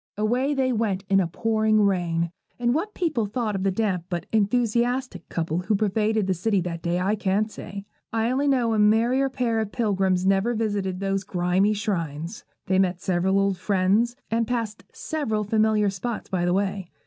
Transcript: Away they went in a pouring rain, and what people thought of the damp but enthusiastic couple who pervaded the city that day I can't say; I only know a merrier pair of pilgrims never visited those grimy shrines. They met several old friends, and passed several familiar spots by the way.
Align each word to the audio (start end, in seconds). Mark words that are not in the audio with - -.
Away 0.17 0.55
they 0.55 0.73
went 0.73 1.03
in 1.11 1.19
a 1.19 1.27
pouring 1.27 1.79
rain, 1.83 2.31
and 2.57 2.73
what 2.73 2.95
people 2.95 3.27
thought 3.27 3.53
of 3.53 3.61
the 3.61 3.69
damp 3.69 4.05
but 4.09 4.25
enthusiastic 4.31 5.29
couple 5.29 5.59
who 5.59 5.75
pervaded 5.75 6.25
the 6.25 6.33
city 6.33 6.59
that 6.61 6.81
day 6.81 6.99
I 6.99 7.13
can't 7.13 7.51
say; 7.51 7.85
I 8.11 8.31
only 8.31 8.47
know 8.47 8.73
a 8.73 8.79
merrier 8.79 9.29
pair 9.29 9.59
of 9.59 9.71
pilgrims 9.71 10.25
never 10.25 10.55
visited 10.55 11.01
those 11.01 11.23
grimy 11.23 11.73
shrines. 11.73 12.45
They 12.65 12.79
met 12.79 12.99
several 12.99 13.37
old 13.39 13.57
friends, 13.59 14.15
and 14.31 14.47
passed 14.47 14.83
several 14.91 15.43
familiar 15.43 15.91
spots 15.91 16.29
by 16.29 16.45
the 16.45 16.53
way. 16.53 16.89